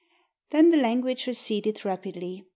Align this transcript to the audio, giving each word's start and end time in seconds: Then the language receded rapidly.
Then 0.49 0.71
the 0.71 0.77
language 0.81 1.27
receded 1.27 1.85
rapidly. 1.85 2.47